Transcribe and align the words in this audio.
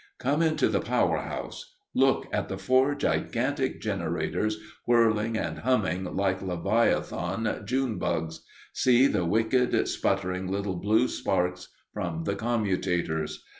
Come 0.17 0.41
into 0.41 0.67
the 0.67 0.79
power 0.79 1.19
house. 1.19 1.75
Look 1.93 2.27
at 2.33 2.49
the 2.49 2.57
four 2.57 2.95
gigantic 2.95 3.79
generators, 3.81 4.57
whirling 4.87 5.37
and 5.37 5.59
humming 5.59 6.05
like 6.15 6.41
leviathan 6.41 7.61
June 7.67 7.99
bugs 7.99 8.41
see 8.73 9.05
the 9.05 9.25
wicked, 9.25 9.87
sputtering 9.87 10.47
little 10.47 10.77
blue 10.77 11.07
sparks 11.07 11.67
from 11.93 12.23
the 12.23 12.33
commutators. 12.33 13.43